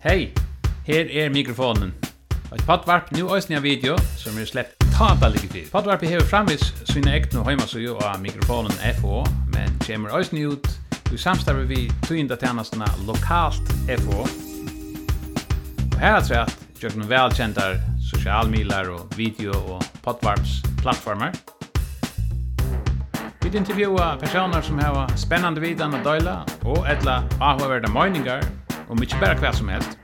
[0.00, 0.32] Hei,
[0.86, 1.90] her er mikrofonen.
[2.54, 5.66] Et podvarp nu òsne av video som er slett tata ligge til.
[5.68, 9.18] Podvarpet hever framvis sine ekne heimasøy av mikrofonen FO,
[9.52, 10.70] men kjemur òsne ut
[11.12, 13.60] i samstarve vi tøynda tjenestene lokalt
[14.08, 14.24] och.
[15.92, 21.36] Og her er trett, gjøkken velkjentar sosialmilar og video og podvarps plattformer.
[23.42, 28.48] Vi intervjuar personer som har spennande vidan og døyla og etla avhverda møyningar
[28.90, 29.98] og mykje berre hva som helst.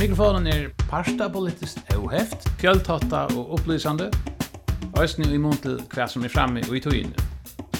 [0.00, 4.10] Mikrofonen er parsta politiskt oheft, fjöltotta og opplysande,
[5.02, 7.14] Østny i mån til hva som er framme og i tøyene.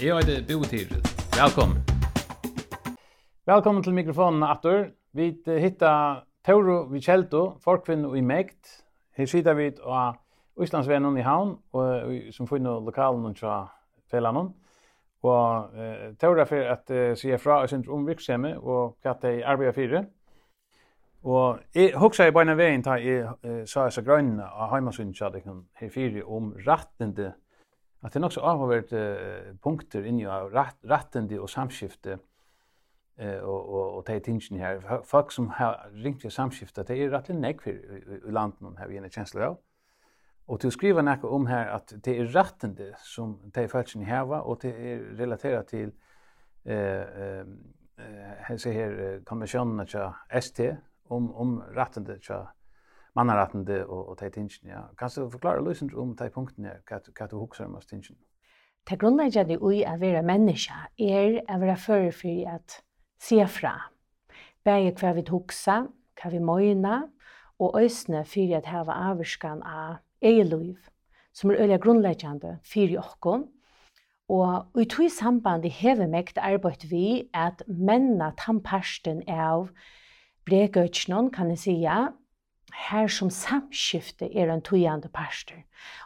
[0.02, 1.10] Jeg er Bo Tiret.
[1.34, 1.82] Velkommen.
[3.46, 4.86] Velkommen til mikrofonen, Atur.
[5.12, 8.80] Vi hittar Tauro Vicelto, forkvinn og i mekt.
[9.16, 10.16] Her sitter vi av
[10.58, 13.64] Østlandsvennen i havn, og, som finner lokalen og fra
[14.10, 14.52] fellanån
[15.24, 20.06] og eh tåra for att eh, sier fra sin om virksomhet og hva de arbetar
[21.24, 23.22] Og jeg husker jeg bare en väg ta i
[23.66, 27.32] så så grönna och hemma syns jag kan her fire om rettende.
[28.02, 32.18] At det också har avhåvert eh, punkter inni av rett, rettende og samskifte
[33.18, 35.02] eh og, og, og ta tingene her.
[35.04, 38.88] folk som har ringt til samskifte det er rätt nek for i, i landet här
[38.88, 39.56] vi en känsla av.
[40.46, 44.28] Og til å skrive noe om her at det er rettende som de følelsene har,
[44.28, 45.92] og det er relateret til
[46.68, 47.40] eh,
[48.00, 50.60] eh, hese her konvensjonen til ST,
[51.12, 52.42] om, om rettende tja
[53.14, 54.70] mannarettende og, og de tingene.
[54.72, 54.82] Ja.
[54.98, 58.18] Kan du forklare løsent om de punktene, hva, hva du hukser om oss tingene?
[58.84, 62.80] Det grunnleggjande ui a vera menneska er a vera fyrir fyrir at
[63.22, 63.76] se fra.
[64.64, 65.84] Begge hva vi huksa,
[66.20, 67.04] hva vi møyna,
[67.62, 70.78] og øysne fyrir at hava avvurskan av eget liv,
[71.34, 73.46] som er øyelig grunnleggjande fyrir okkom.
[74.32, 79.68] Og i tog sambandi hever mekt arbeid vi at menna tannparsten av
[80.48, 81.98] bregøtjnån, kan jeg sija,
[82.74, 85.60] her som samskifte er en tøyande parster.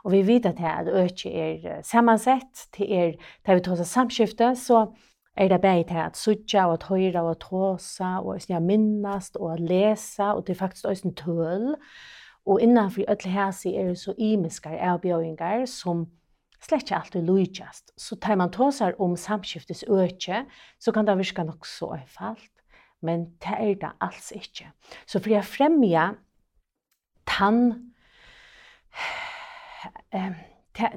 [0.05, 3.15] Og vi vet at det økje er samansett til er,
[3.47, 4.89] der vi tar samskifte, så
[5.37, 9.53] er det bare til at sutja og at høyra og tåsa og at minnast og
[9.53, 11.69] at lesa og det er faktisk også en tøl.
[11.71, 11.79] Og
[12.49, 16.07] Og innanfor öll hæsi er det så imiskar avbjøringar som
[16.61, 17.93] slett ikke alltid lujtjast.
[17.97, 20.47] Så tar man tåsar om samskiftes økje,
[20.81, 22.51] så kan det virka nok så einfalt,
[23.03, 24.73] men det er det alls ikke.
[25.07, 26.15] Så for jeg fremja
[27.27, 27.93] tann
[30.13, 30.33] eh,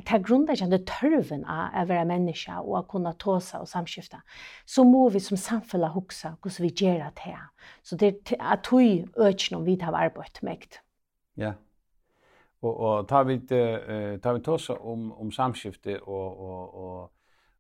[0.05, 4.21] ta grundläggande törven av att vara människa och att kunna tåsa och samskifta,
[4.65, 7.49] så må vi som samfälla huxa hur vi gör det här.
[7.81, 10.65] Så det är att vi ökar om vi tar arbetet med.
[11.37, 11.53] Ja.
[12.61, 17.11] Og og ta vit eh ta vit tosa om om samskifte og og og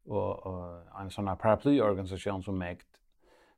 [0.05, 2.87] og og en sån här paraplyorganisation som mäkt.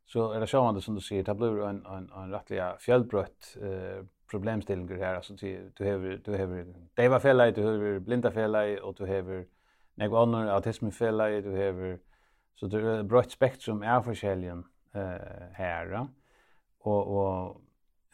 [0.05, 4.05] Så är det sjående som du säger, det blir en en en rättliga fjällbrött eh
[4.31, 6.65] problemställningar här alltså du du har du har
[6.95, 9.45] deva fälla du har blinda fel och du har
[9.95, 11.99] några andra autism fälla du har
[12.55, 14.63] så det är ett spektrum är forskjelligen
[14.93, 16.07] eh här
[16.79, 17.61] och och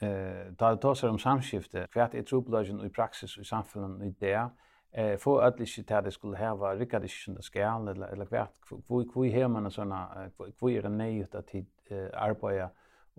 [0.01, 4.49] eh ta det tosar om samskifte kvært er trupplagen i praksis i samfunnet i det
[4.93, 8.51] eh få öll ikkje til det skulle hava rikkar ikkje det skal eller eller kvært
[8.88, 12.69] hvor hvor her man såna kvoi er nej at eh arbeida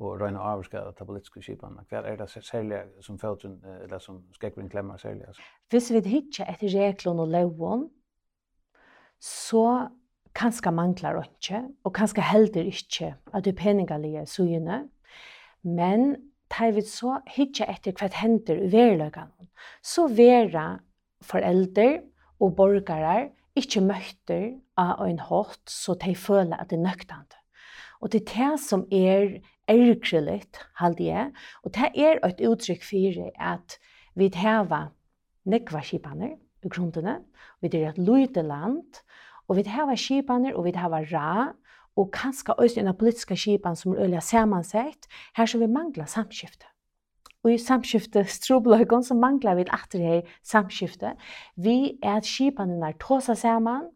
[0.00, 1.78] og røyna avskar at politiske skipan.
[1.88, 5.26] Kvært er det særlig som fæltun eller som skekvin klemmer særlig.
[5.70, 7.90] Hvis vi hitja etter reglon og lovon
[9.20, 9.88] så
[10.34, 14.88] kanska manglar ikkje og kanska heller ikkje at du peningalige sujene.
[15.62, 16.16] Men
[16.50, 19.48] tar vi så hitja etter hva hender i verløkene,
[19.82, 20.80] så vera
[21.24, 22.00] forelder
[22.40, 24.46] og borgere ikke møtter
[24.78, 27.38] av en hot, så de føler at det er nøktende.
[28.00, 33.26] Og det er det som er ergrelitt, halde jeg, og det er et uttrykk for
[33.36, 33.76] at
[34.16, 34.92] vi har
[35.44, 37.20] nekva skipaner i grunnene,
[37.60, 39.02] vi er et lite land,
[39.48, 41.52] og vi har skipaner, og vi har ra,
[41.96, 46.66] og kanskje også en politiska skipan som er øyelig samansett, her som vi mangler samskifte.
[47.44, 51.14] Og i samskifte strobløkken så mangler vi at det er samskifte.
[51.56, 53.88] Vi er at skipanen er tåsa saman,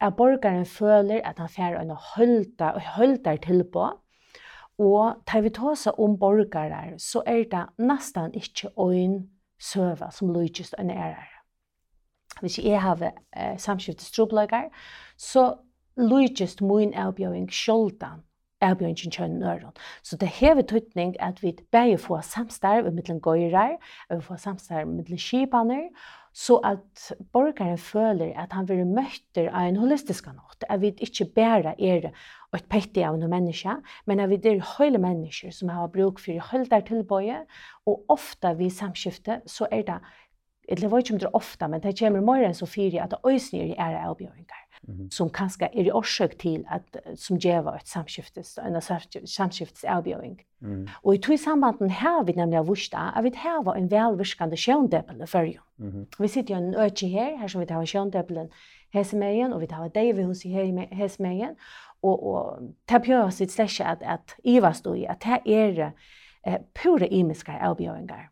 [0.00, 3.88] at borgaren føler at han får en hølta, høltar tilbå,
[4.78, 9.26] og tar vi tåsa om borgarar, så er det nesten ikke øyn
[9.58, 11.34] søva som lykist enn er her.
[12.40, 14.68] Hvis jeg har eh, samskiftet strobløkker,
[15.16, 15.56] så
[15.98, 18.24] lujist mun avbjøring sjoldan
[18.64, 19.74] avbjøringen kjønn nøron.
[20.02, 23.76] Så det hever tøytning at vi begge får samstarv mittlen gøyrar,
[24.10, 25.88] vi får samstarv mittlen skipaner,
[26.34, 31.26] så at borgaren føler at han vil møtter av en holistisk nåt, at vi ikke
[31.34, 32.10] bare er
[32.54, 33.74] et pettig av noen menneske,
[34.06, 37.42] men at vi er høyle mennesker som har bruk for høyldar tilbøye,
[37.86, 39.98] og ofte vi samskifte så er det
[40.68, 43.74] eller ikke om det ofta men det kommer mer än så fyra att ösnir i
[43.78, 45.10] era avbjörningar mm.
[45.10, 48.80] som kanske är i årsøk till att som geva ett samskiftes en
[49.26, 50.42] samskiftes avbjörning.
[50.62, 50.88] Mm.
[51.02, 55.26] Och i två sambanden här vi nämligen vusta at vi här var en välviskande sjöndeppel
[55.26, 55.58] för ju.
[55.78, 56.06] Mm.
[56.18, 58.50] Vi sitter ju en øke här här som vi tar sjöndeppeln
[58.90, 60.48] Hesmejen och vi tar David hos i
[60.90, 61.56] Hesmejen
[62.00, 65.92] och och tapjörs sitt slett att at Eva stod i att här är
[66.42, 68.30] eh, pura imiska avbjörningar.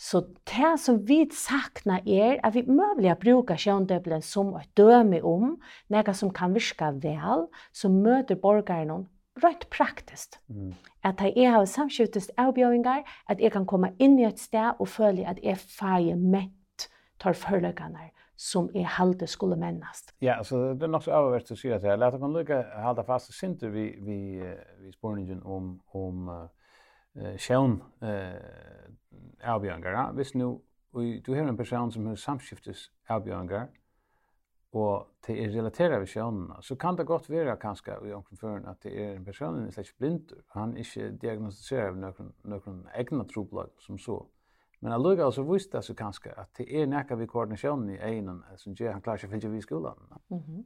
[0.00, 5.58] Så det som vi sakna er at vi møvelig brukar sjøndøbelen som et døme om,
[5.92, 9.02] noe som kan virke vel, som møter borgerne
[9.44, 10.38] rett praktisk.
[10.48, 10.72] Mm.
[11.04, 15.26] At jeg har samskjuttet avbjøringer, at jeg kan komme inn i et sted og føle
[15.28, 16.88] at jeg feir mett
[17.20, 18.08] tar forløkene
[18.40, 20.14] som er halte skulle mennast.
[20.24, 23.04] Ja, så det er nok så avhvert å si at jeg lærte man lykke halte
[23.04, 24.16] fast sinte vi, vi,
[24.80, 26.46] vi spørningen om, om uh,
[27.16, 28.88] eh sjón eh
[29.42, 30.12] avbjørngar.
[30.12, 30.60] Hvis nu
[30.94, 33.68] du har en person som har samskiftes avbjørngar
[34.72, 38.82] og det er relateret ved sjønene, så kan det godt være kanskje i omkring at
[38.82, 42.84] det er en person som er slett blindur, han er ikke diagnostiserer av noen, noen
[42.94, 44.20] egna troblag som så.
[44.80, 48.44] Men allukka altså visste det så kanskje at det er nekka vi koordinasjonen i egnen
[48.56, 49.98] som gjør han klarer seg vi i skolan.
[50.30, 50.62] Mm -hmm.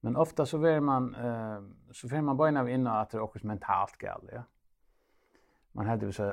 [0.00, 3.46] Men ofta så ver man, uh, så fer man bara in att det är också
[3.46, 4.42] mentalt galt, ja
[5.76, 6.32] man hade så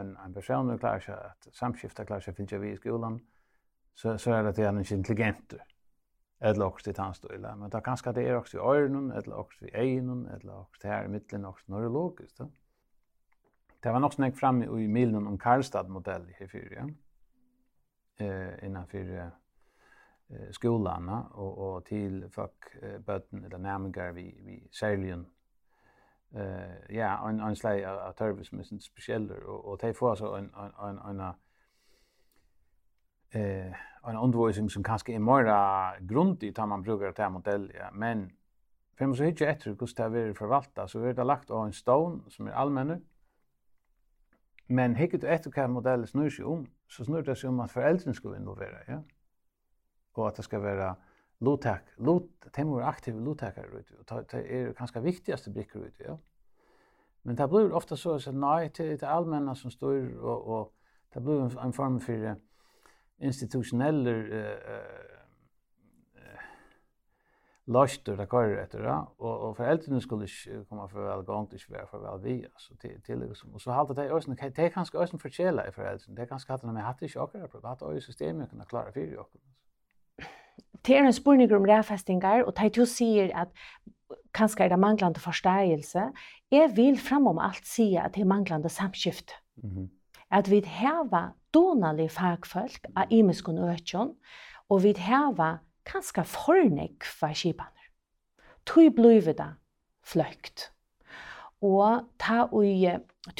[0.00, 3.20] en en person som klarar sig att samskifta klarar sig finns ju i skolan
[3.94, 5.54] så så är det att han är intelligent
[6.40, 9.64] eller också det han står men då kanske det är också i öronen eller också
[9.64, 12.50] i ögonen eller också här i mitten också neurologiskt då
[13.80, 16.90] det var nog snägg fram i milen om Karlstad modell i fyra
[18.16, 19.28] eh innan för eh
[20.50, 25.24] skolarna och och till folk eh, bötten eller närmare vi vi säljer
[26.34, 30.50] eh ja en en slag av Turbis mission specialer och och det får så en
[30.54, 31.20] en en en
[33.30, 33.74] eh
[34.06, 37.90] en undervisning som kanske är mer grundig tar man brukar ta modell ja.
[37.92, 38.32] Men
[38.98, 41.72] för man så hittar efter hur det är förvalta så är det lagt av en
[41.72, 43.04] stone som är allmän
[44.66, 48.12] men hicket efter kan modellen snurrar sig om så snurrar det sig om att föräldrar
[48.12, 49.02] ska involvera ja.
[50.12, 50.96] Och att det ska vara
[51.40, 56.16] lotak, lot, temur aktiv aktive ut og det er kanskje viktigaste brikker ut ja.
[57.22, 60.74] Men det blir ofta så att nej, till det allmänna som står och, och
[61.14, 62.36] det blir en form för
[63.18, 65.14] institutionella eh,
[67.66, 70.26] laster det kvar efter då och och föräldrarna skulle
[70.68, 73.70] komma för väl gång till svär för väl vi alltså till till liksom och så
[73.70, 77.02] hållta det ösen det kanske ösen för källa i föräldrarna det kanske hade med haft
[77.02, 79.38] jag chockar på att ösen systemet kan klara för ju också
[80.86, 83.48] det er en spurning om ræfestingar, og det du sier at
[84.34, 86.10] kanskje er det manglande forståelse,
[86.50, 89.30] jeg vil framom alt si at det er manglande samskift.
[89.56, 89.88] Mm -hmm.
[90.30, 94.14] At vi har donalige fagfolk av imiskun økjon,
[94.68, 97.84] og vi har kanskje fornek for skipene.
[98.66, 99.54] Tøy blir det
[100.04, 100.73] fløkt.
[101.64, 102.84] Og ta ui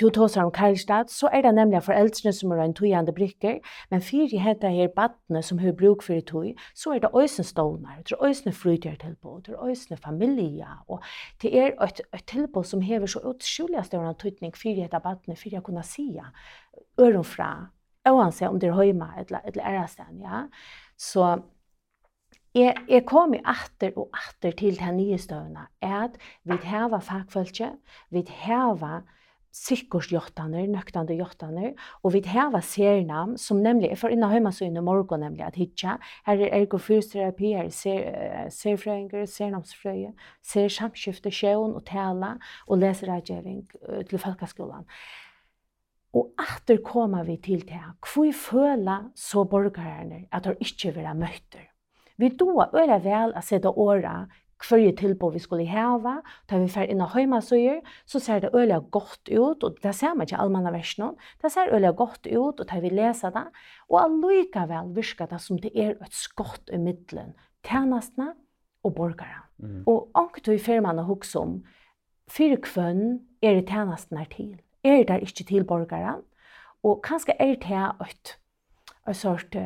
[0.01, 3.59] to tåsar om Karlstad, så er det nemlig foreldrene som er en tøyende brikker,
[3.91, 7.45] men fyrir heta her badne som har bruk for i tøy, så er det øysen
[7.45, 11.03] stålner, det er øysen flytjertilbå, det er øysen familie, og
[11.43, 15.59] det er et, et tilbå som hever så utsjulig større tøytning fyrir heta badne, fyrir
[15.59, 16.33] jeg kunne sia,
[17.01, 17.51] øren fra,
[18.09, 20.47] oansett om det er høyma, eller, eller ærestand, ja.
[20.97, 21.41] Så
[22.55, 26.15] Jeg, jeg kom i atter og atter til den nye støvna, at
[26.47, 27.73] vi heva fagfølge,
[28.15, 29.01] vi heva
[29.55, 34.87] sikkursjottaner, nøktande jottaner, og vi heva sernam, som nemlig, for innan høyma så inn i
[34.87, 35.97] morgen nemlig, at hitja,
[36.29, 40.15] her er ergofyrsterapi, her er ser, uh, serfrøynger, sernamsfrøye,
[40.47, 42.37] ser samskifte, sjøen og tala,
[42.71, 44.87] og leseradgjeving uh, til folkeskolan.
[46.15, 51.19] Og atter koma vi til det, hvor føla så borgerne at de ikke vil ha
[51.19, 51.74] møtter?
[52.19, 54.25] Vi doa øyla vel at seta åra
[54.65, 56.19] hverje tilbå vi skulle heva,
[56.51, 60.15] da vi fer inna av heimasøyer, så ser det øyla godt ut, og det ser
[60.15, 63.45] man ikke allmanna versjonen, det ser øyla godt ut, og da vi lesa det,
[63.91, 67.35] og allikevel virker det som det er et skott i middelen,
[67.67, 68.33] tjenestene
[68.85, 69.45] og borgare.
[69.59, 69.83] Mm.
[69.87, 71.59] Og ankt vi i firmaene hos om,
[72.31, 74.55] fyrir kvønn er det tjenestene til,
[74.85, 76.19] er det ikke til borgare,
[76.85, 78.35] og kanskje er det et,
[79.09, 79.57] et sort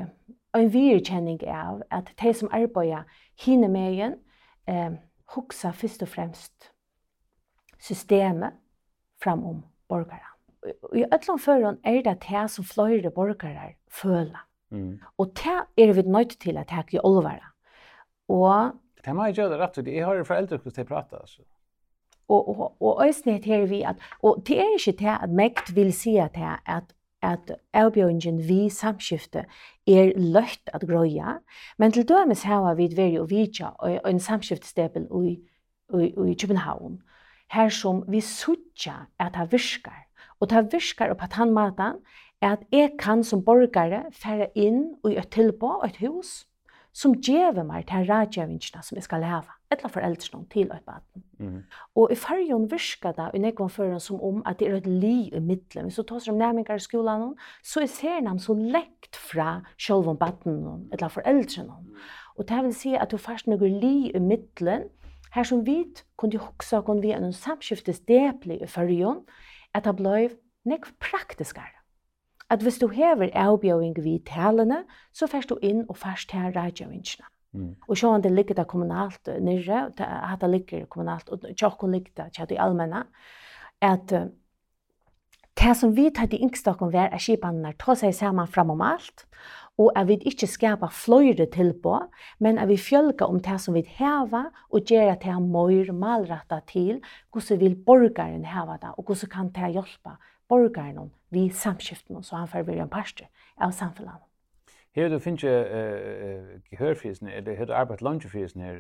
[0.56, 3.04] en virkjenning av at de som arbeider
[3.40, 4.16] hinne med igjen,
[4.66, 4.96] eh,
[5.34, 6.70] hoksa først og fremst
[7.78, 8.56] systemet
[9.22, 10.24] fram om borgere.
[10.94, 14.44] I ætlom føren er det det som flere borgere føler.
[14.70, 14.98] Mm.
[15.18, 17.52] Og det er vi nødt til at det er olvare.
[18.28, 18.72] Og...
[19.04, 19.94] Det må jeg gjøre det rett og slett.
[19.94, 21.42] Jeg har foreldre hvordan de prater, altså.
[22.28, 25.92] Og, og, og øyne her vi at, og det er ikke det at mekt vil
[25.96, 29.44] si at det at at avbjøringen vi samskifte
[29.86, 31.38] er løtt at grøya,
[31.78, 35.38] men til dømes har vi vært og vidja og en samskiftestepel i,
[35.94, 37.00] i, i København,
[37.52, 40.06] her som vi sutja at det virkar,
[40.40, 42.02] og det virkar på tannmatan
[42.40, 46.46] at jeg kan som borgare fære inn i et tilbå, et hus,
[46.92, 51.24] som gjeve meg til rædgjevingene som jeg skal leve, eller foreldrene til et baden.
[51.38, 51.62] Mm.
[51.94, 55.28] Og i fargen virker det, og nekvann fører som om at det er et li
[55.28, 55.88] i middelen.
[55.88, 60.08] Hvis du tar seg om nærmengar i skolen, så ser de så lekt fra selv
[60.08, 61.78] om baden, eller foreldrene.
[62.38, 64.88] Og det vil si at du først noe li i middelen,
[65.34, 65.82] her som vi
[66.16, 69.26] kunne huske kunne vi en samskiftesdeplig i fargen,
[69.74, 70.30] at det ble
[70.68, 71.77] nekv praktiskere
[72.50, 77.28] at hvis du hever avbjøring vid talene, så først du inn og først til rådgjøringene.
[77.52, 77.76] Mm.
[77.88, 82.24] Og så om det ligger det kommunalt nere, at det ligger kommunalt, og tjokken ligger
[82.24, 83.04] det til i allmenne,
[83.80, 84.28] at uh,
[85.58, 89.24] det som vi tar til yngstakken ved er skipanene ta seg sammen fram om alt,
[89.78, 91.98] og at vi ikke skapar fløyre tilbå,
[92.40, 95.92] men at vi fjølger om det som vi hever, og gjør at det er mer
[95.92, 97.00] malrettet til
[97.32, 100.16] hvordan vil borgeren heve det, og hvordan kan det hjelpe
[100.48, 103.26] borgarnon vi samskiften så han får bli en pastor
[103.56, 104.24] av samfunnet.
[104.96, 108.78] Her du finnes ikke gehørfrisen, eller her du arbeidt lunchefrisen her,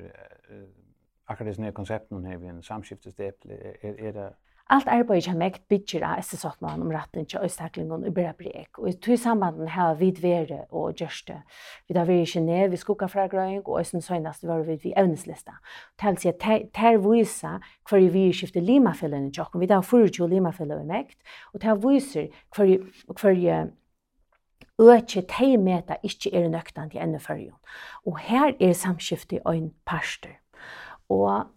[1.28, 3.44] akkurat disse nye konsepten her, vi en samskiftesdep,
[3.82, 4.28] er det
[4.68, 8.78] Allt arbeid som mekt bygger av SS Sottmann om retten til øystaklingen i Brek.
[8.78, 11.38] Og i to sambanden har vi dvere og gjørste.
[11.88, 14.92] Vi har vært i Genève, vi skukka fra Grøyng, og øyne søgnast var vi ved
[15.00, 15.56] evneslista.
[15.96, 16.44] Til å si at
[16.76, 19.56] ter viser hver vi skifter limafellene til oss.
[19.56, 21.18] Vi har 24 limafellene i mekt,
[21.54, 23.72] og ter viser hver
[24.78, 27.56] øke tei meta ikkje er nøktan til enda førjon.
[28.04, 30.36] Og her er samskiftet i øyn parster.
[31.08, 31.48] Og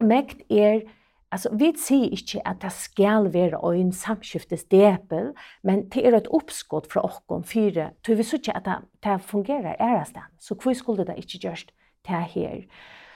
[0.00, 0.88] mekt er
[1.30, 5.32] Alltså vi ser inte att det ska vara en samskiftes depel,
[5.62, 7.90] men det är ett uppskott från oss om fyra.
[8.06, 10.22] Så vi ser att det, det fungerar äras den.
[10.38, 11.66] Så hur skulle det inte görs
[12.02, 12.66] det här?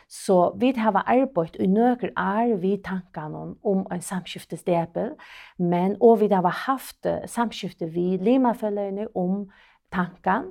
[0.08, 5.10] Så vi har arbetat i några år vid tankarna om en samskiftes depel,
[5.56, 9.52] men och vi har haft samskifte vid Limaföljande om
[9.88, 10.44] tankarna,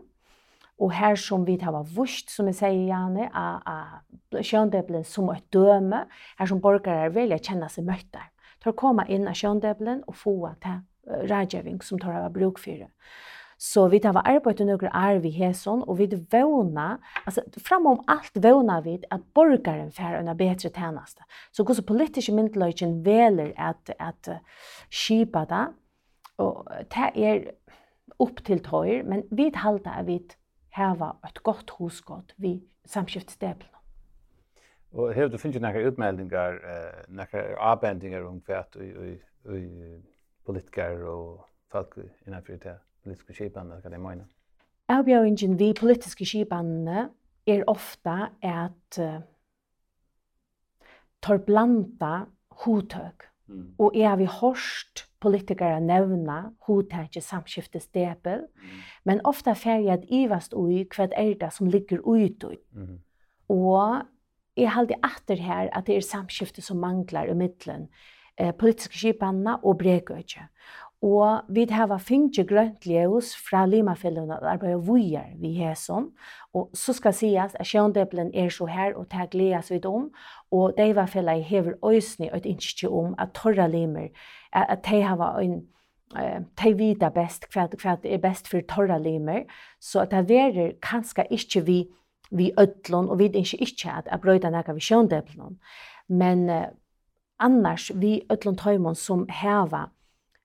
[0.82, 6.06] Og her som vi har vust, som jeg sier gjerne, av kjøndebelen som et døme,
[6.40, 8.32] her som borgere velja kjenne seg møtter.
[8.62, 10.82] Tar komme inn av kjøndebelen og få til
[11.30, 12.90] rådgjøring som tar av bruk for det.
[13.62, 16.96] Så vi tar arbeid og noen arv i hæsson, og vi vågna,
[17.26, 21.22] altså framom alt vågna vi at borgaren får en bedre tjeneste.
[21.54, 24.32] Så hvordan politiske myndeløyken veler at, at
[24.90, 25.68] skipa det,
[26.42, 27.44] og det er
[28.20, 30.18] opp til tøyer, men vi talte at vi
[30.78, 33.78] hava eit gott husgott vi samskiftsteplene.
[34.92, 39.62] Og hevur du finnst nakra utmeldingar, eh, nakra avbendingar om kvært og
[40.46, 41.96] politikar og folk
[42.28, 44.28] innanfyrir det politiske skipanene, hva det mener?
[44.92, 47.08] Avbjøringen vi politiske skipanene
[47.48, 49.22] er ofta at uh,
[51.24, 52.26] tar blanda
[52.66, 53.30] hotøk.
[53.48, 53.72] Mm.
[53.80, 58.80] Og er vi hårst politikere nevna samskiftes samskiftestepel, mm.
[59.06, 62.58] men ofta færg at ivast ui hva er det som ligger ut ui.
[62.74, 63.00] Mm.
[63.50, 64.02] Og
[64.58, 67.88] jeg halde atter her at det er samskifte som manglar i middelen,
[68.38, 70.48] eh, politiske skipanna og bregøyge.
[71.02, 76.12] Og vi hava finnje grønt ljøs fra Limafellene og arbeider vujer vi hæsson.
[76.54, 80.12] Og så skal sies at sjøndeblen er så her og det gledes vi om.
[80.52, 84.14] Og de var fellet hever øysene og et innskje om at torra limer
[84.54, 85.68] at de har en
[86.16, 89.46] eh tei vita best kvært kvært er best fyrir torra limer
[89.80, 91.80] so at ta verir kanska ikki vi
[92.32, 95.58] vi öllun og við ikki ikki at at brøta naka við sjóndeplon
[96.08, 96.68] men uh,
[97.40, 99.90] annars vi öllun tøymon sum hava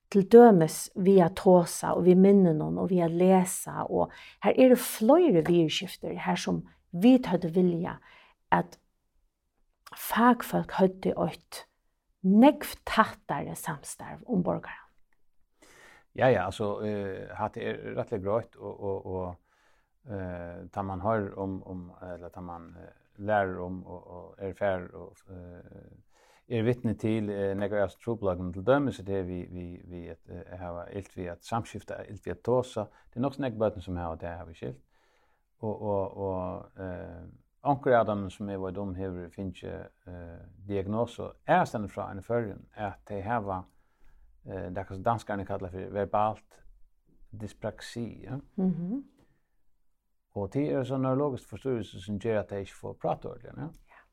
[0.09, 4.11] til dømes via tåsa og vi minner noen og via lesa og
[4.43, 7.97] her er det fløyre virkskifter her som vi tødde vilja
[8.51, 8.79] at
[9.95, 11.65] fagfolk høyde åt
[12.23, 14.83] nekv tattare samstarv om borgarna.
[16.15, 19.35] Ja, ja, alltså eh hat er rettelig grøyt, och och och
[20.11, 22.77] eh tar man hør om om eller tar man
[23.15, 25.97] lär om och er fær, och eh
[26.47, 30.85] är vittne till nekker några trobloggen til dem så det vi vi vi att ha
[30.85, 34.27] helt vi att samskifta helt vi at tosa det är nekker snäggböten som har det
[34.27, 34.83] har vi skilt.
[35.59, 37.25] Och och och eh
[37.67, 42.23] Onkur av dem som er var dom hever finnes uh, diagnoser er stendet fra en
[42.23, 43.65] førjen at de har uh,
[44.47, 46.61] det som danskerne kallar for verbalt
[47.31, 48.23] dyspraxi.
[48.23, 48.39] Ja?
[48.55, 49.03] Mm -hmm.
[50.31, 53.51] Og det er sånn neurologisk forstyrrelse som gjør at de ikke får prate ordentlig.
[53.57, 53.63] Ja?
[53.63, 54.03] Yeah.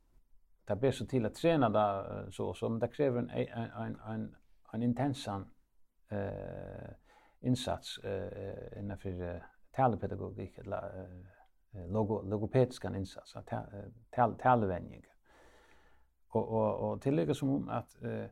[0.69, 3.71] Det blir så til å trene det så og så, men det krever en, en,
[3.83, 4.37] en, en,
[4.75, 5.45] en intensan
[6.13, 6.93] uh,
[7.41, 9.41] innsats uh, innenfor uh,
[9.77, 11.44] talepedagogikk eller uh,
[11.75, 13.51] logo logopediska insats att
[14.11, 15.05] tal talvänjning.
[16.29, 18.27] Och och och tillägga som om att eh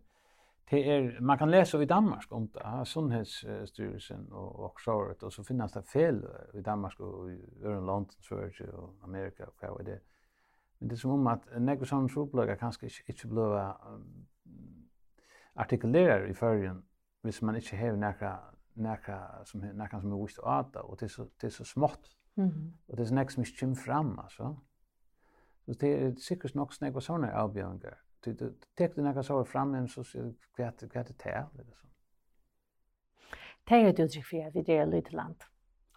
[0.73, 5.45] det är man kan läsa i Danmark om det sundhetsstyrelsen och och så och så
[5.45, 10.01] finns det fel i Danmark och i Örland London Sverige och Amerika och vad det
[10.79, 13.75] Men det är som om att några sådana troblagar kanske inte blir
[15.55, 16.83] artikulerar i förrjun
[17.23, 18.39] visst man inte har några
[18.75, 22.11] några som några som är visst åt och det är så det är så smått
[22.37, 22.73] Mm.
[22.89, 24.55] Og det er nek som ikke kommer fram, altså.
[25.67, 28.01] Så det er sikkert nok snakk og sånne avbjøringer.
[28.25, 28.33] Du
[28.79, 31.95] tek det nekka sånn fram, men så sier du hva er det til, eller sånn.
[33.69, 35.47] Det er et uttrykk for at vi er lite land.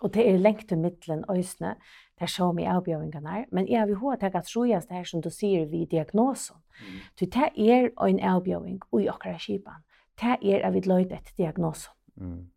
[0.03, 1.75] Og det er lengt til middelen øsne,
[2.19, 3.45] det er så mye avbjøringene er.
[3.51, 6.57] Men jeg vil ha at jeg tror jeg det her som du sier vi diagnosen.
[6.79, 6.99] Mm.
[7.19, 9.85] Det er en avbjøring i akkurat skipen.
[10.21, 11.93] Det er at vi løyde etter diagnosen.
[12.15, 12.49] Mm.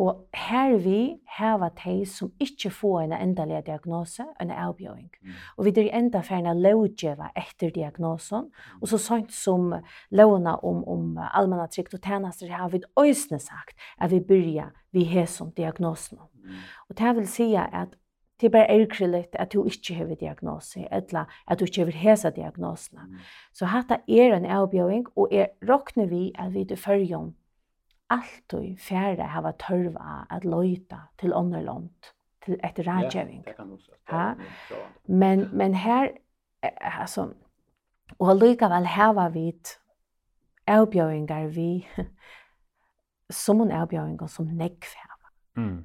[0.00, 5.10] Og her vi hava tei som ikkje få en endalega diagnose, en avbjøring.
[5.20, 5.34] Mm.
[5.56, 8.48] Og vi er enda ferna lovgjeva etter diagnosen,
[8.80, 9.74] og så sant som
[10.10, 15.04] lovna om, om allmänna trygt og tjenester, har vi òsne sagt at vi byrja vi
[15.04, 16.18] hesom diagnosen.
[16.40, 16.64] Mm.
[16.88, 17.98] Og det vil sija at
[18.40, 22.30] det er bare erkrilligt at du ikkje har diagnose, eller at du ikkje har hesa
[22.30, 23.04] diagnosene.
[23.06, 23.20] Mm.
[23.52, 27.34] Så hatta er en avbjøring, og er råkner vi at vi til fyrjon
[28.12, 31.90] alltid færre hava tørva at løyta til ånderlånd,
[32.44, 33.44] til et rådgjøving.
[33.46, 33.78] Ja, det kan du
[34.12, 34.34] ja.
[35.06, 36.08] Men, men her,
[36.62, 37.28] altså,
[38.18, 39.78] og allikevel hava vit
[40.66, 41.86] avbjøvingar vi,
[43.44, 44.94] som en avbjøvingar som nekv.
[45.56, 45.84] Mm.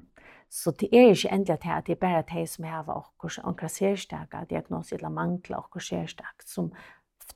[0.50, 3.68] Så det er ikke endelig til at det er bare de som har okkur onkra
[3.68, 6.72] særstaka, diagnose eller mangla okkur særstaka, som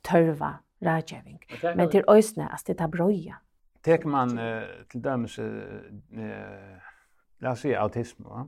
[0.03, 1.39] tørva rådgjøving.
[1.75, 3.35] Men til øysene, at det er brøya.
[3.83, 6.77] Tek man eh, till dømes eh,
[7.39, 8.45] låt säga autism va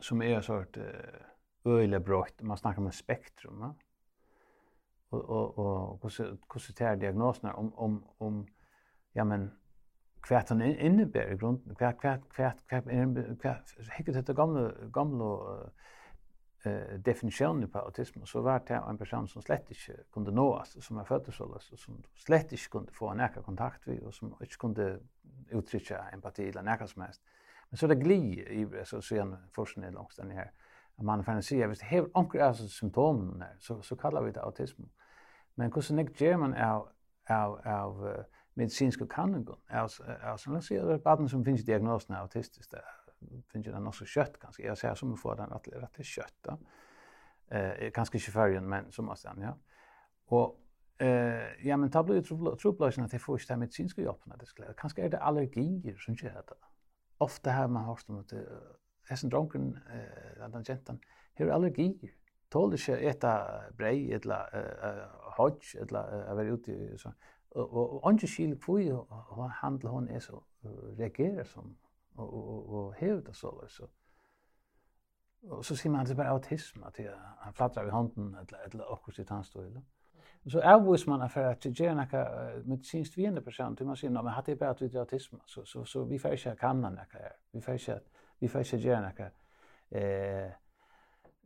[0.00, 1.20] som er en sort eh,
[1.64, 3.74] öjle brott man snakker om ett spektrum va.
[5.10, 8.46] Og og og hvordan hvordan ser diagnoserna om om om
[9.14, 9.50] ja men
[10.22, 12.84] kvärt han innebär i grunden kvärt kvärt kvärt kvärt
[13.40, 15.68] kvärt hekker detta gamla gamla uh,
[16.64, 20.98] eh definitionen på autism så var det en person som slett inte kunde nås som
[20.98, 24.56] är född så og som slett inte kunde få nära kontakt vi och som inte
[24.58, 25.00] kunde
[25.50, 27.22] uttrycka empati eller nära som helst.
[27.70, 30.50] Men så det gli i så ser en forskning långs den här
[31.02, 34.82] man får se visst har onkel alltså symptomen där så så kallar vi det autism.
[35.54, 36.82] Men hur så nick German är
[37.28, 42.74] av av medicinska kanon alltså alltså när ser det barn som finns diagnosen autistiskt
[43.52, 44.62] finner den också kött kanske.
[44.62, 46.58] Jag säger som får den att rätt till kött då.
[47.56, 49.58] Eh kanske inte färgen men som man sen ja.
[50.26, 50.60] Och
[50.98, 52.22] eh ja men tablo ju
[52.56, 54.74] trubbelation att det får inte medicinska hjälpen det skulle.
[54.76, 56.56] Kanske är det allergier som inte heter.
[57.18, 58.32] Ofta har man hört om att
[59.08, 61.00] hessen dronken eh den gentan
[61.38, 62.10] har allergier.
[62.52, 63.30] Tål ikke eta
[63.78, 65.04] brei, etla uh,
[65.38, 67.14] hodj, etla uh, være ute i sånn.
[67.52, 68.90] Og, og, og andre skil kvui
[69.60, 70.40] handler hun er så
[70.98, 71.74] reagerer som
[72.14, 73.52] og, og, og, og hevet det så.
[73.68, 73.86] så.
[75.50, 78.34] Og så sier man at det er bare autisme, at jeg, han flattrar i hånden,
[78.40, 79.80] eller, eller akkurat sitt hans stål.
[80.46, 82.22] Så avvis man for at det gjør noe
[82.66, 85.84] medisinsk viende person, til man sier, men hatt det bare at vi autisme, så, så,
[85.84, 87.36] så vi får ikke kamna noe her.
[87.52, 87.98] Vi får ikke,
[88.40, 89.30] vi får ikke gjøre noe
[89.90, 90.50] eh,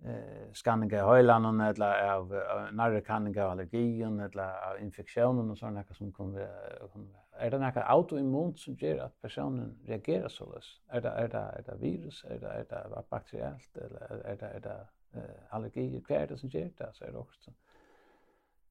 [0.05, 5.85] eh skanningar i høylanen, eller av, av narrekanningar av allergien, eller av infeksjonen og sånne
[5.93, 10.83] som kommer være Er det noe autoimmunt som gjør at personen reagerer så løs?
[10.89, 12.25] Er det, er det, er det virus?
[12.29, 13.71] Er det, er det bakterielt?
[13.75, 14.77] Eller er det, er det
[15.17, 16.01] uh, allergier?
[16.09, 16.89] Hva det som gjør det?
[16.93, 17.59] Så er det også sånn.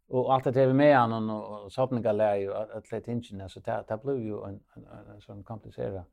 [0.09, 3.83] Og alt det vi med han og såpninga lär ju att det ingen så det
[3.89, 6.03] det blev ju en en sån komplicerad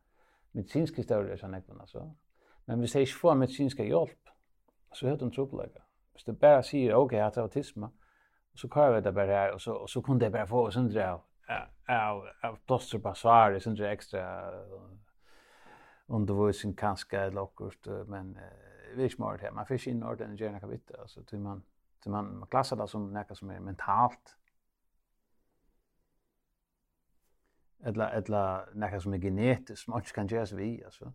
[0.53, 2.11] medicinsk historia sån ekvan alltså.
[2.65, 4.29] Men vi säger för medicinska hjälp
[4.93, 5.83] så hade de trubbelläge.
[6.17, 7.85] Så det bara säger okej att autism
[8.55, 10.77] så kör vi det bara här och så och så kunde det bara få oss
[10.77, 11.23] en dra.
[11.49, 11.67] Ja,
[11.99, 14.53] av, av plåster basar, det är extra
[16.07, 18.39] undervisning kanske eller något, men
[18.95, 19.51] vi är smart här.
[19.51, 21.63] Man fick in orden i gärna vita alltså till man,
[22.03, 24.37] till man, man klassar det som något som är mentalt.
[27.85, 31.13] Eller, eller något som är genetiskt, som man inte kan göras vi, alltså.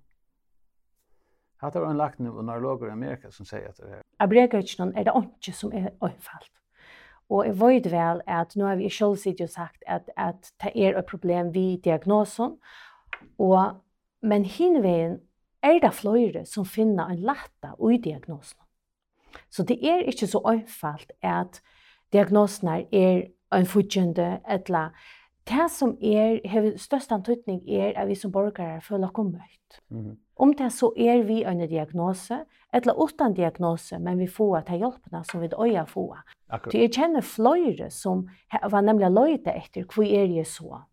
[1.58, 4.02] Hatt har en lagt nu och neurologer i Amerika som säger att det är...
[4.18, 6.52] Abrekarichnon är det inte som är öfallt.
[7.30, 10.72] Og jeg vet vel at nå har vi selv sitt jo sagt at, at det
[10.76, 12.56] er et problem ved diagnosen.
[13.38, 13.82] Og,
[14.22, 15.20] men hinveien
[15.64, 18.60] er det flere som finner en latta i diagnosen.
[19.50, 21.62] Så det er ikke så øyfalt at
[22.14, 24.90] diagnosen er en fortjende eller
[25.48, 29.82] det som er, har størst antydning er at vi som borgere føler oss møtt.
[29.90, 30.16] Mm -hmm.
[30.36, 32.40] Om det så er vi en diagnose,
[32.78, 36.18] eller uten diagnose, men vi får ta hjälpna som vi øye få.
[36.48, 36.72] Akkurat.
[36.72, 38.30] Så jeg känner flere som
[38.72, 40.84] var nemlig löjta etter hvor er jeg så?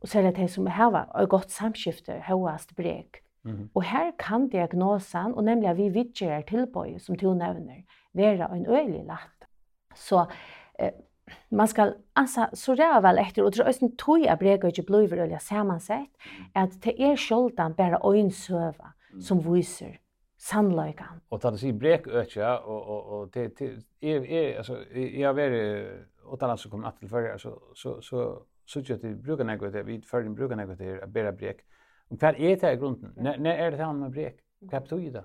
[0.00, 3.22] Og så er det de som har et godt gott samskifte, høyest brek.
[3.44, 3.68] Mm -hmm.
[3.72, 9.04] Och här kan diagnosen, och nemlig vi vidtjärar tillböj som du nevner, være en øyelig
[9.04, 9.48] latt.
[9.94, 10.26] Så
[10.78, 10.92] eh,
[11.50, 14.68] man skal ansa så det vel etter, og det er også en tog av brega
[14.68, 16.10] ikke blir vel sammensett,
[16.54, 19.98] at det er sjoldan bare øynsøva som viser
[20.38, 21.20] sannleikan.
[21.30, 25.34] Og tar det sig brek ökja och och och det det är är alltså jag
[25.34, 25.52] vet
[26.32, 29.72] utan att så kommer att til förra så så så så så, det brukar något
[29.72, 31.56] det vid förrän brukar något det att bära brek.
[32.10, 33.12] Och vad är det i grunden?
[33.16, 34.34] Når er är det han med brek?
[34.60, 35.24] Vad betyr det?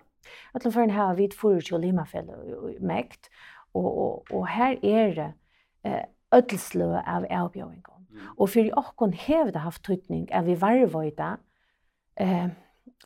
[0.54, 2.32] Att förrän här vid förrut och limafäll
[2.80, 3.30] mäkt
[3.72, 5.34] och och och här är det
[5.84, 7.98] eh ödelslu av avbjöringar.
[8.10, 8.22] Mm.
[8.38, 11.38] Och för jag kon hävde haft tøytning är vi varvøyda,
[12.16, 12.48] eh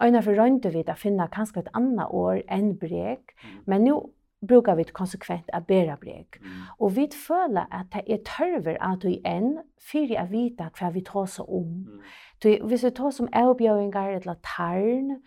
[0.02, 3.34] Einar for røyndu vi da finna kanskje et anna år enn brek,
[3.66, 3.96] men nu
[4.48, 6.38] brukar vi konsekvent a bera breg.
[6.80, 11.02] Og vi føler at det er tørver at vi enn fyrir at vita hva vi
[11.02, 12.02] tås om.
[12.42, 15.18] Så hvis vi tås om avbjøringar eller tarn,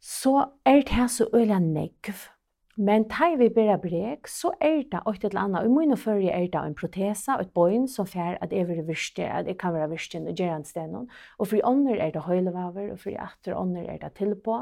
[0.00, 2.28] så er det her så øyla negv.
[2.78, 5.66] Men tar vi bare brek, så er det et eller annet.
[5.66, 9.26] I mine førje er det en protesa, et bøyn som fer at jeg, vil virste,
[9.26, 11.08] at jeg kan være virsten og gjøre en stenon.
[11.38, 14.60] Og for ånder er det høylevaver, og for atter ånder er det tilpå.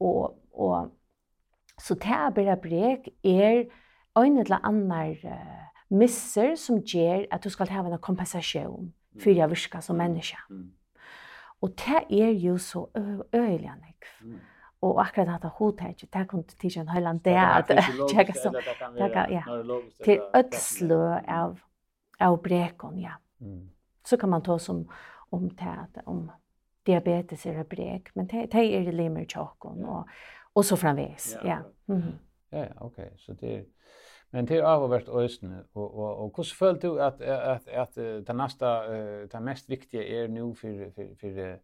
[0.00, 0.90] Og, og,
[1.78, 3.64] så tar bare brek er
[4.18, 9.50] en eller annen uh, misser som gjør at du skal ha en kompensasjon for jeg
[9.50, 10.38] virker som menneske.
[10.50, 10.72] Mm.
[11.62, 12.86] Og det er jo så
[13.34, 13.70] øyelig,
[14.22, 14.40] Mm
[14.84, 17.70] och akkurat att ha hotet det kan inte tisha en hel del att
[18.10, 18.52] checka så
[19.30, 19.62] ja.
[20.04, 21.60] till ödslö av
[22.18, 23.12] av brekon ja.
[24.04, 24.92] Så kan man ta som
[25.30, 26.32] om tät om
[26.82, 30.06] diabetes eller brek men det det är det limmer chokon och
[30.52, 32.12] och så framvis ja mhm.
[32.50, 33.64] Ja ja okej så det
[34.30, 37.94] Men det har varit ösn och och och hur föll du att att att
[38.26, 38.88] det nästa
[39.26, 41.58] det mest viktiga är nu för för för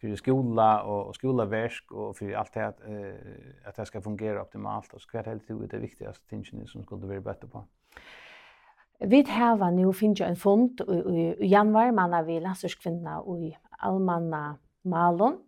[0.00, 4.92] för skola och skolaverk och för allt det att eh att det ska fungera optimalt
[4.94, 7.64] och skvärt helt ut det viktigaste tingen som skulle vara bättre på.
[9.00, 14.58] Vi har nu finns en fond i januari man vi läser kvinna och i allmanna
[14.82, 15.38] malon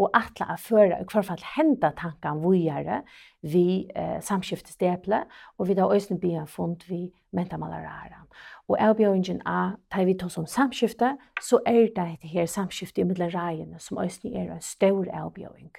[0.00, 3.02] og atla a føra i hvert fall henda tankan vujare
[3.42, 5.24] vi eh, samskiftesteple
[5.58, 8.26] og vi da òsne bia fund vi mentamalararen.
[8.70, 13.06] Og avbjøringen av, tar vi tog som samskifte, så er det dette her samskifte i
[13.08, 15.72] middelen reiene, som også er en stor avbjøring.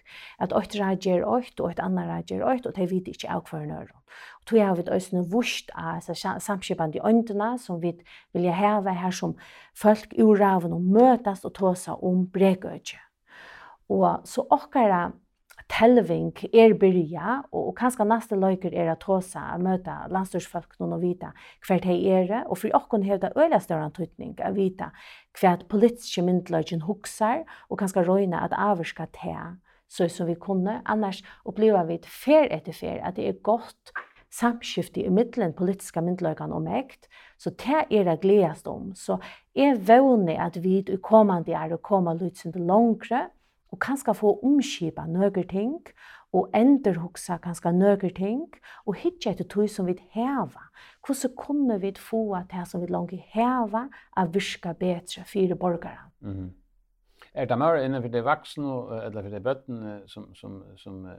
[0.44, 3.32] At åkt rei gjør åkt, og et annet rei gjør åkt, og de vet ikke
[3.32, 3.96] av hver nøyre.
[4.42, 7.94] Og tog har vi også noe vurst av samskiftene i øndene, som vi
[8.36, 9.38] vil heve her som
[9.72, 13.00] folk uraven og møtes og tåse om bregøyde.
[13.88, 14.92] Og så åkker
[15.70, 21.04] telving er byrja, og, og kanskje neste løyker er at tåsa, møte landstyrsfolk noen og
[21.04, 21.32] vita
[21.68, 24.92] hver de er og for åkken har det øyla større antydning å vita
[25.40, 29.36] hva politiske myndløyken huksar, og kanskje røyne at avvarska te,
[29.92, 33.92] så som vi kunne, annars opplever vi fer etter fer, at det er godt
[34.32, 38.92] samskifte i middelen politiska myndløykan og mekt, så det er det gledast om.
[38.96, 39.20] Så
[39.56, 43.28] er vågne at vi i kommande er å komme lydsende langere,
[43.72, 45.80] og kanskje få omskipa nøyger ting,
[46.34, 48.48] og enderhoksa kanskje nøyger ting,
[48.86, 50.70] og hitje etter tog som vi heva.
[51.06, 56.12] Hvordan kunne vi få at det som vi langt heva, at virka betre fire borgere?
[56.20, 56.50] Mm -hmm.
[57.34, 61.12] Er det mer inne for det vaksne, eller for det bøttene, som, som, som uh,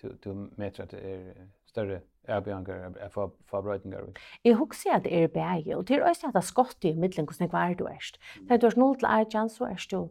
[0.00, 1.32] to, to meter at er
[1.66, 3.98] større erbjørnger, er for, for brøytinger?
[4.44, 6.94] Jeg husker at det er bæge, og det er også at det er skott i
[6.94, 8.18] middelen hvordan jeg var du erst.
[8.48, 10.08] Det er du er 0 til 1, så erst du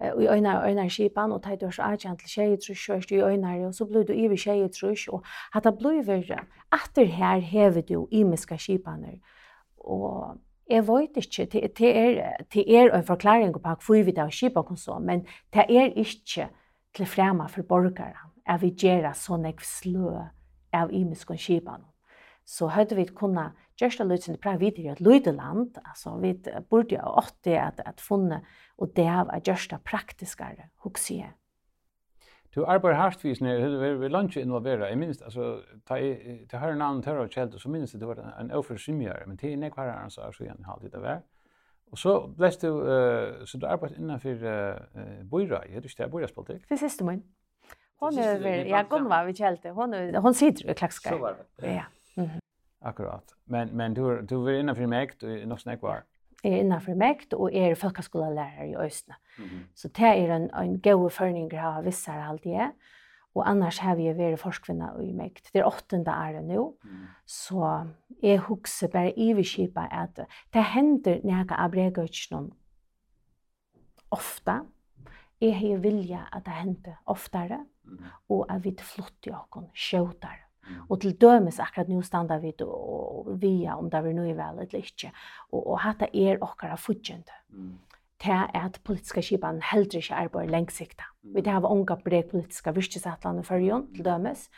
[0.00, 3.74] i øyne og øyne skipan, og teit års agjan til tjejetrus og i øyne, og
[3.74, 6.44] så blir du iver tjejetrus, og at det blir verre.
[6.72, 9.18] atter her hever du imiska skipaner.
[9.78, 10.36] Og
[10.70, 11.44] jeg vet ikke,
[11.78, 15.64] det er, det er en forklaring på hvor vi tar skipa og så, men det
[15.68, 16.48] er ikke
[16.94, 18.14] til fremme for borgere,
[18.46, 20.18] at vi gjør sånn ekv slø
[20.72, 21.97] av imiska skipaner
[22.48, 26.94] så hade vi kunna just lite inte prata vidare att lite land alltså vi borde
[26.94, 28.40] ju åt det att att funna
[28.76, 31.32] och det har just praktiskare huxie.
[32.54, 34.88] Du arbeider hardt vis när vi vi lunch involvera.
[34.88, 35.96] Jeg minns alltså ta
[36.50, 39.90] ta hör namn terror child så minns det var en offersimjär men til nek var
[39.90, 41.20] han så så igen halt det där.
[41.90, 46.08] Och så ble du uh, så du arbeidt innenfor uh, Bøyra, er du ikke står
[46.08, 46.68] bojraspolitik.
[46.68, 47.22] Det siste min.
[48.00, 49.70] Hon är väl jag ja, Gunnar vi kälte.
[49.70, 51.10] Hon hon sitter i klackskar.
[51.10, 51.74] Så var det.
[51.74, 51.84] Ja.
[52.80, 53.34] Akkurat.
[53.44, 56.04] Men men du du var inne för mig och nog snack var.
[56.42, 59.16] Är inne för mig och är folkhögskolelärare i Östna.
[59.38, 59.62] Mm -hmm.
[59.74, 62.60] Så det är en en god förning har vissa alltid.
[63.32, 65.52] Och annars har vi varit forskvinna i mäkt.
[65.52, 66.54] Det är åttonde är nu.
[66.54, 67.06] Mm.
[67.24, 67.86] Så
[68.20, 70.18] jag huxe bara i vi skipa att
[70.50, 72.54] det händer några abregötsnon
[74.08, 74.66] ofta.
[75.38, 78.04] Jag har vilja att det händer oftare mm.
[78.26, 80.47] och att vi flyttar oss sjåtare.
[80.88, 84.62] Og til dømes akkurat nu standa vi og via om det vi nu er vel
[84.64, 85.12] eller ikke.
[85.52, 87.32] Og, og hata er okkara fudgjende.
[87.50, 87.78] Mm.
[88.18, 91.04] Det er at politiska skipan heldre ikke arbeid lengsikta.
[91.22, 91.34] Mm.
[91.34, 94.48] Vi har unga breg politiska virkesatlan i fyrjon til dømes.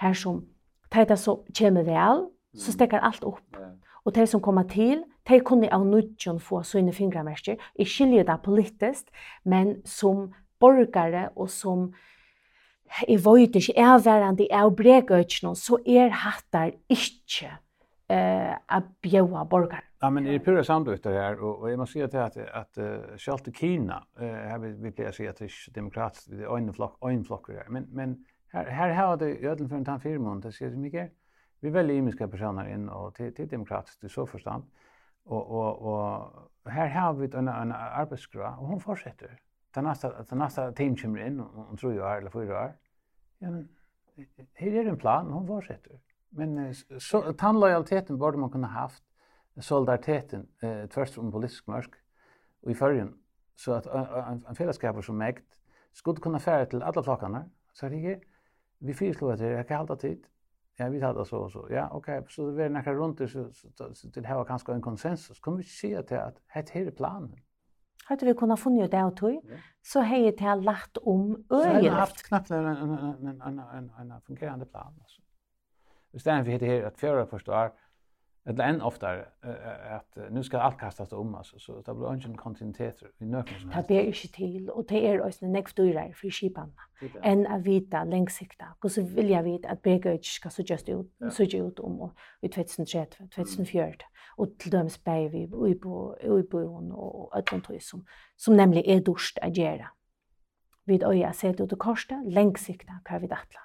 [0.00, 0.44] Her som
[0.90, 3.44] teita så kommer vel, så stekker alt opp.
[3.56, 3.78] Mm.
[4.04, 7.56] Og de som kommer til, de kunne av nudjon få sine fingermerker.
[7.78, 9.08] Jeg skiljer det politiskt,
[9.44, 11.92] men som borgare og som
[13.08, 17.50] jeg vet ikke er værende av bregøkene, så er hattar ikke
[18.10, 19.82] eh, a bjøa borgare.
[20.04, 22.78] Ja, men det er pura samdøyter her, og, og jeg må si at, at, at
[22.78, 26.26] uh, selv til Kina, uh, har vil vi pleier å si at det er demokratisk,
[26.28, 28.18] det er øyneflokk, øyneflokker her, men, men
[28.52, 31.06] her, her har det ødelen for en tann fire måneder, sier det mye,
[31.64, 34.68] vi velger imiske personer inn og til, til demokratisk i så forstand,
[35.24, 39.32] og, og, og her har vi en, en arbeidsgrad, og hon fortsetter
[39.74, 42.72] ta nästa ta nästa team kommer in om tror jag eller fyra år.
[43.38, 43.68] Ja men
[44.54, 46.00] här är en plan hon fortsätter.
[46.30, 49.02] Men så tandlojaliteten borde man kunna haft
[49.60, 51.94] solidariteten eh tvärs om politisk mörk
[52.62, 53.18] och i förrän
[53.56, 55.60] så att en, en fällskap som mäkt
[55.92, 58.20] skulle kunna färra till alla flockarna så det är
[58.78, 60.26] vi föreslår att det kan hålla tid
[60.76, 61.66] Ja, vi tar det så och så.
[61.70, 62.18] Ja, okej.
[62.18, 62.30] Okay.
[62.30, 64.82] Så det är några runt det så, så, så, så det här var kanske en
[64.82, 65.40] konsensus.
[65.40, 67.36] Kommer vi se till att det här är planen.
[68.04, 69.50] Hade vi kunnat funnit det och tog
[69.82, 71.84] så hej det har lagt om öjet.
[71.84, 75.20] Så har haft knappt en en en en en en fungerande plan alltså.
[76.12, 77.72] Istället för det här att förra förstår
[78.46, 79.26] eller än oftare
[79.90, 83.60] att nu ska allt kastas om alltså så det blir ingen kontinuitet i nöken.
[83.60, 86.72] som Det blir inte till och det är också näck dyrare för skiparna.
[87.22, 88.64] En att vita längsikta.
[88.82, 92.12] Och så vill jag veta att Bergöch ska så just ut så ut om och
[92.40, 93.96] i 2030 2040
[94.36, 96.58] och till dem spär vi i på i på
[96.92, 98.04] och att hon som
[98.36, 99.86] som nämligen är dorst att göra.
[100.84, 103.60] Vid öja sett ut och korsta längsikta kan vi datla.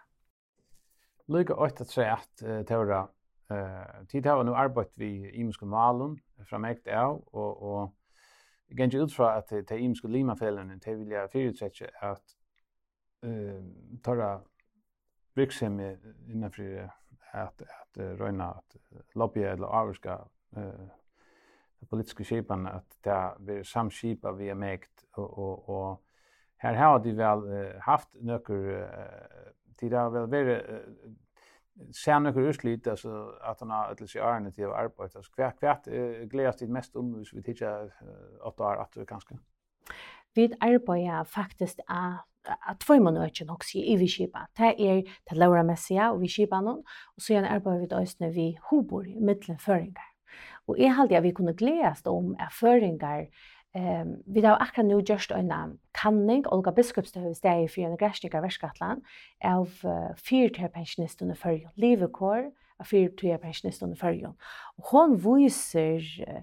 [1.28, 3.08] Lycka åt att säga att Tora
[3.50, 7.96] Eh, tid har nu arbetat vi i Muskelmalen framäkt av och och
[8.68, 12.24] jag ut från att det är i Muskellimafällen det vill jag förutsätta att
[13.24, 13.64] eh
[14.04, 14.42] tar
[15.62, 16.92] innan innanför
[17.32, 18.76] att att röna att
[19.14, 20.88] lobby eller avska eh
[21.90, 26.04] politiska skipan att det blir samskipa vi är mäkt och och och
[26.58, 28.40] här har de väl haft några
[29.78, 30.64] tid har väl varit
[31.92, 35.86] sen några urslit alltså att han har ett år till arbete alltså så kvärt kvärt
[36.32, 37.92] glädjas det mest om hur vi tycker
[38.42, 39.38] att år att kanske
[40.34, 44.48] vi arbetar faktiskt att at tvoi man økje nok si i vi skipa.
[44.58, 46.84] Det er det Laura Messia og vi skipa noen,
[47.16, 50.08] og så gjerne arbeider vi døysene vi hobor i middelen føringar.
[50.70, 53.28] Og jeg halte at vi kunne gledast om at føringar
[53.78, 58.42] Ehm um, vi har akkurat nu just en kanning Olga Biskopstøv steg for en græstikar
[58.42, 59.04] verskatlan
[59.46, 64.34] av uh, fyrtøypensionist under fyrjon, livekår av fyrtøypensionist under fyrjon.
[64.78, 66.42] Og hon viser uh,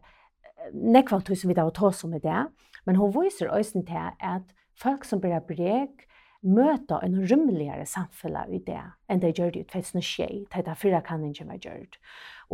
[0.73, 2.45] nekva tog som vi da var tås om i det,
[2.87, 4.47] men hon viser òsen til at
[4.79, 6.07] folk som blir brek,
[6.47, 11.01] møta en rymligare samfunn i det enn det gjør det i 2006, det er fyra
[11.03, 11.99] kanningen som er gjør.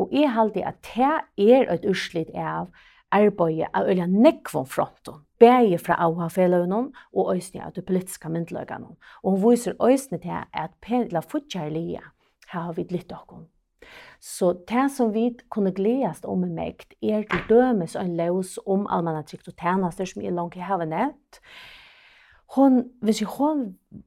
[0.00, 1.12] Og jeg halte at det
[1.52, 2.72] er et urslit av
[3.12, 8.96] arbeidet av øyla nekvån fronten, bæge fra AUHA-feløvnum og øysni av de politiske myndløgene.
[9.22, 12.03] Og hun viser øysni til at pedla futjarlia
[12.48, 13.46] har vi lytt okkom.
[14.20, 18.87] Så det som vi kunne gledes om i mekt er til dømes en løs om
[18.87, 21.40] allmanna og tjenester som jeg langt har nevnt,
[22.56, 23.62] hon, hvis hon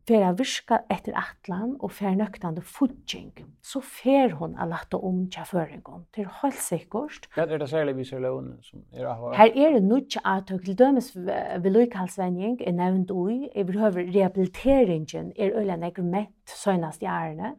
[0.10, 3.32] fer a virka etter atlan og fer nøktande fudging,
[3.66, 6.06] så fer hon a latta om tja føringon.
[6.14, 7.30] Det er helt sikkert.
[7.38, 10.66] Ja, det er det særlig viser løvene som er av Her er det nudja atøk
[10.68, 13.66] til dømes vedløykalsvenjing er nevnt ui, i.
[13.66, 17.56] Behøver rehabiliteringen er øyla mett søgnast i ærene,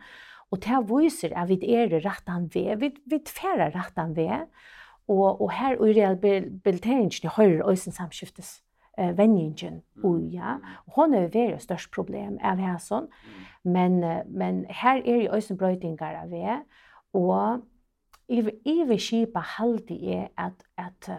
[0.50, 4.46] og det viser at vi er rettan ved, vi, vi tferer rettan ved,
[5.08, 8.62] og, og her og i rehabiliteringen høyre øysen samskiftes
[8.96, 10.60] eh vänningen och ja.
[10.86, 13.08] Hon är väl störst problem av här sån
[13.62, 16.62] men men här är ju ösen brötingar av det
[17.10, 17.60] och
[18.26, 21.10] i i vi skipa halt är att att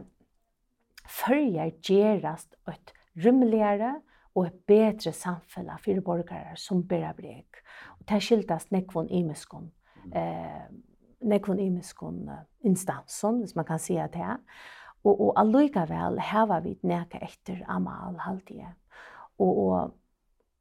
[1.07, 4.01] följa gerast ett rymligare
[4.37, 7.61] og et betre samfella fyrir borgarar som bera brek.
[7.99, 9.71] Og det skiltast nekvon imeskon,
[10.15, 10.67] eh,
[11.21, 12.29] nekvon imeskon
[12.61, 14.37] instansen hvis man kan si at det er
[15.07, 18.73] og, og allikevel heva vi neka etter amal halvdige.
[19.39, 19.93] Og, og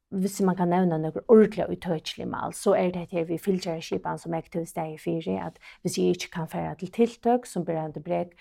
[0.09, 3.83] hvis man kan nevne noen ordentlig og tøytelig mal, så er det her vi fylgjere
[3.83, 7.45] skipan som er til steg i fire, at hvis jeg ikke kan fære til tiltøk
[7.45, 8.31] som berende breg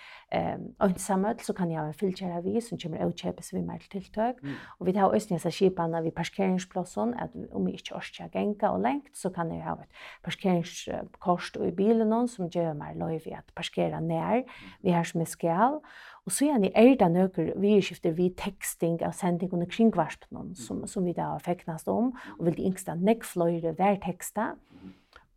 [0.82, 3.96] ønsamhet, så kan jeg ha en fylgjere vi som kommer og kjøpes vi mer til
[3.96, 4.42] tiltøk.
[4.42, 4.54] Mm.
[4.78, 9.10] Og vi har østnese skipan vi parkeringsplassen, at om jeg ikke orsker genka og lengt,
[9.14, 14.00] så kan jeg ha et parkeringskost i bilen som gjør meg lov i at parkere
[14.00, 14.44] nær,
[14.82, 15.80] vi har som er skal,
[16.26, 20.82] Og så igjen er det nøkker vi skifter vi teksting av sending under kringvarspnån som,
[20.90, 24.54] som vi da har feknast om, og vil de yngste nekkfløyre hver teksta.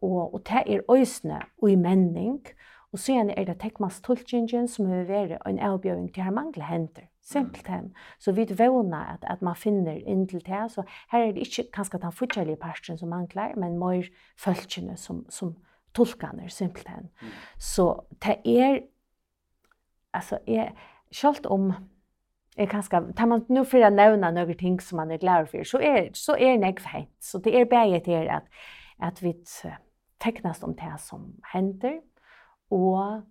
[0.01, 2.41] Og, og det er øysene og i menning,
[2.89, 6.65] og så igjen er det tekmas tolkingen som vil være en avbjøring til her mangler
[6.65, 7.05] hender.
[7.21, 7.91] Simpelthen.
[8.17, 10.71] Så vi vågner at, at man finner inn til det.
[10.73, 15.25] Så her er det ikke kanskje den fortjellige parten som mangler, men mer følgene som,
[15.29, 15.53] som
[15.93, 17.11] tolkaner, simpelthen.
[17.59, 17.91] Så
[18.25, 18.79] det er
[20.19, 20.73] alltså är
[21.11, 21.73] skolt om
[22.55, 25.63] är kanske tar man nu för att nämna några ting som man är glad för
[25.63, 28.43] så är så är det fint så det är bäget är att
[28.97, 29.43] att vi
[30.17, 32.01] tecknas om det som händer
[32.69, 33.21] och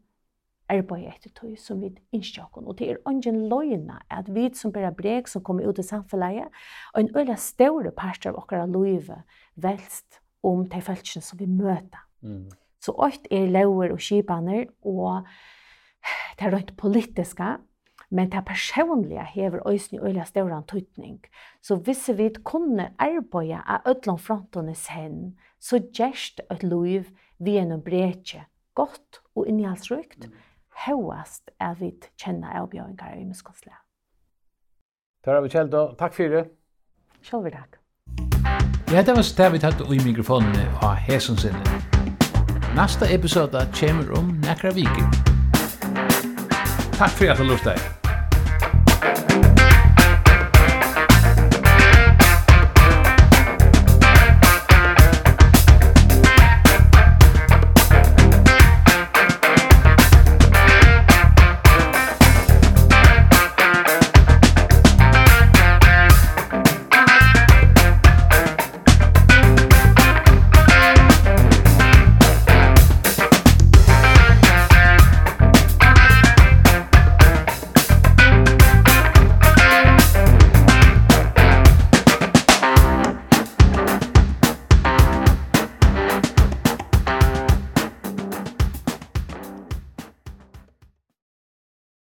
[0.89, 4.93] på ett tog som vi ikke Och det är ingen løgna att vi som bare
[4.93, 6.49] brek som kommer ut i samhället
[6.93, 9.13] och en øyla större part av våra liv
[9.55, 11.99] välst om de følelsen som vi möter.
[12.23, 12.51] Mm.
[12.81, 15.27] Så alt er løver og skipaner, og
[16.39, 17.57] det er rent politiska,
[18.11, 21.21] men det personliga hever øysen i øyla stauran tøytning.
[21.63, 27.83] Så hvis vi kunne arbeida av ødlom frontones sen, så gjerst et liv vi en
[27.83, 30.33] bretje, godt og innhaldsrykt, mm.
[30.87, 33.73] høyast er vi kjenner avbjøringar i muskonsle.
[35.25, 36.45] Tara Vicheldo, takk det.
[37.23, 37.79] Sjølver takk.
[38.93, 41.61] Ja, det var det vi tatt i mikrofonene av Hesensinne.
[42.77, 45.28] Nasta episode kommer om nekra viker.
[46.99, 47.98] Takk for at du lortet.